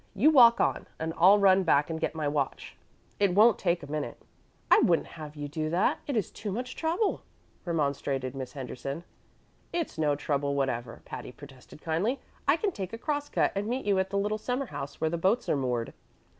You 0.15 0.31
walk 0.31 0.59
on, 0.59 0.87
and 0.97 1.13
I 1.15 1.19
will 1.27 1.37
run 1.37 1.61
back 1.61 1.87
and 1.91 2.01
get 2.01 2.15
my 2.15 2.27
watch; 2.27 2.75
it 3.19 3.35
won't 3.35 3.59
take 3.59 3.83
a 3.83 3.91
minute." 3.91 4.19
"I 4.71 4.79
wouldn't 4.79 5.09
have 5.09 5.35
you 5.35 5.47
do 5.47 5.69
that; 5.69 5.99
it 6.07 6.17
is 6.17 6.31
too 6.31 6.51
much 6.51 6.75
trouble," 6.75 7.21
remonstrated 7.65 8.33
Miss 8.33 8.53
Henderson. 8.53 9.03
"It's 9.71 9.99
no 9.99 10.15
trouble 10.15 10.55
whatever," 10.55 11.03
Patty 11.05 11.31
protested 11.31 11.83
kindly. 11.83 12.19
"I 12.47 12.57
can 12.57 12.71
take 12.71 12.93
a 12.93 12.97
cross 12.97 13.29
cut, 13.29 13.51
and 13.53 13.67
meet 13.67 13.85
you 13.85 13.99
at 13.99 14.09
the 14.09 14.17
little 14.17 14.39
summer 14.39 14.65
house 14.65 14.99
where 14.99 15.11
the 15.11 15.19
boats 15.19 15.47
are 15.47 15.55
moored. 15.55 15.93